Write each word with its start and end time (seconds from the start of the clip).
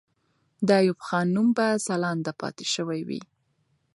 د 0.67 0.69
ایوب 0.81 0.99
خان 1.07 1.27
نوم 1.35 1.47
به 1.57 1.67
ځلانده 1.85 2.33
پاتې 2.41 2.65
سوی 2.75 2.99
وي. 3.07 3.21